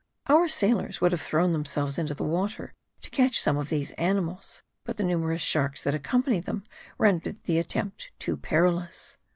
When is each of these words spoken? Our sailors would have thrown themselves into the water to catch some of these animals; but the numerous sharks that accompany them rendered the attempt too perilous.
Our 0.25 0.47
sailors 0.47 0.99
would 0.99 1.11
have 1.11 1.21
thrown 1.21 1.51
themselves 1.51 1.99
into 1.99 2.15
the 2.15 2.23
water 2.23 2.73
to 3.01 3.09
catch 3.11 3.39
some 3.39 3.55
of 3.55 3.69
these 3.69 3.91
animals; 3.99 4.63
but 4.83 4.97
the 4.97 5.03
numerous 5.03 5.43
sharks 5.43 5.83
that 5.83 5.93
accompany 5.93 6.39
them 6.39 6.63
rendered 6.97 7.43
the 7.43 7.59
attempt 7.59 8.09
too 8.17 8.35
perilous. 8.35 9.17